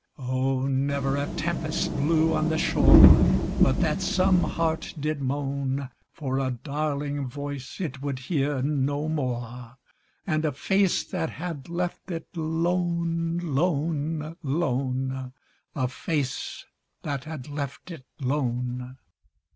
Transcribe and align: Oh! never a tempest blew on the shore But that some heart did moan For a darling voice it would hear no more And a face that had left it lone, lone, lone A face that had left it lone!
Oh! 0.17 0.61
never 0.65 1.15
a 1.15 1.27
tempest 1.35 1.95
blew 1.95 2.33
on 2.33 2.49
the 2.49 2.57
shore 2.57 3.05
But 3.61 3.81
that 3.81 4.01
some 4.01 4.41
heart 4.41 4.95
did 4.99 5.21
moan 5.21 5.91
For 6.11 6.39
a 6.39 6.49
darling 6.49 7.27
voice 7.27 7.79
it 7.79 8.01
would 8.01 8.17
hear 8.17 8.63
no 8.63 9.07
more 9.07 9.77
And 10.25 10.43
a 10.43 10.53
face 10.53 11.03
that 11.03 11.29
had 11.29 11.69
left 11.69 12.09
it 12.09 12.25
lone, 12.35 13.37
lone, 13.43 14.37
lone 14.41 15.33
A 15.75 15.87
face 15.87 16.65
that 17.03 17.25
had 17.25 17.47
left 17.47 17.91
it 17.91 18.07
lone! 18.19 18.97